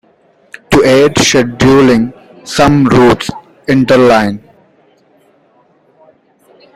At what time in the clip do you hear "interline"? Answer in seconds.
3.67-4.41